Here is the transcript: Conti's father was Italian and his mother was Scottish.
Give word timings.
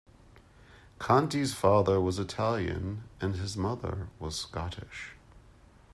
Conti's 0.97 1.53
father 1.53 2.01
was 2.01 2.17
Italian 2.17 3.03
and 3.21 3.35
his 3.35 3.55
mother 3.55 4.07
was 4.17 4.35
Scottish. 4.35 5.11